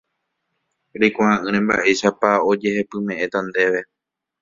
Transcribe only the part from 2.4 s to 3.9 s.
ojehepyme'ẽta ndéve